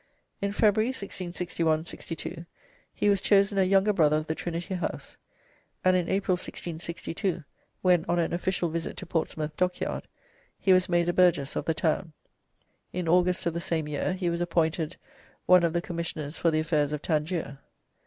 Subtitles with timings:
[0.41, 2.47] In February, 1661 62,
[2.91, 5.15] he was chosen a Younger Brother of the Trinity House,
[5.85, 7.43] and in April, 1662,
[7.83, 10.07] when on an official visit to Portsmouth Dockyard,
[10.57, 12.13] he was made a burgess of the town.
[12.91, 14.97] In August of the same year he was appointed
[15.45, 17.59] one of the commissioners for the affairs of Tangier.